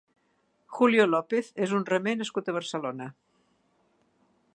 [0.77, 3.11] Julio López és un remer nascut a Barcelona.